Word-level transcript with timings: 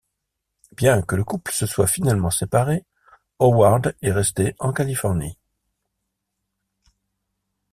Bien 0.75 1.03
que 1.03 1.15
le 1.15 1.23
couple 1.23 1.51
se 1.51 1.67
soit 1.67 1.85
finalement 1.85 2.31
séparé, 2.31 2.87
Howard 3.37 3.95
est 4.01 4.11
resté 4.11 4.55
en 4.57 4.73
Californie. 4.73 5.37